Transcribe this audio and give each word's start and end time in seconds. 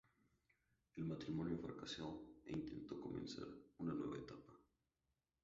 El 0.95 1.05
matrimonio 1.05 1.59
fracasó 1.59 2.23
e 2.47 2.53
intentó 2.53 2.99
comenzar 2.99 3.45
una 3.77 3.93
nueva 3.93 4.17
etapa. 4.17 4.59